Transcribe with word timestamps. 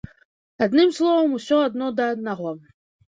Адным 0.65 0.89
словам, 0.99 1.35
усё 1.41 1.61
адно 1.69 1.91
да 2.01 2.09
аднаго. 2.15 2.55